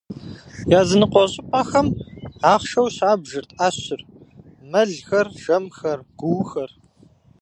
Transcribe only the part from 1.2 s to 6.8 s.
щӏыпӏэхэм ахъшэу щабжырт ӏэщыр: мэлхэр, жэмхэр, гуухэр.